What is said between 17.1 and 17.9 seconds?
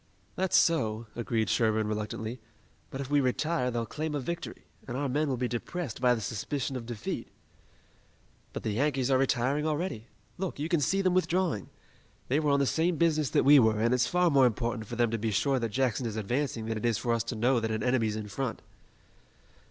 us to know that an